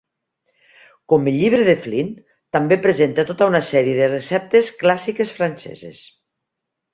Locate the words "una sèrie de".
3.51-4.09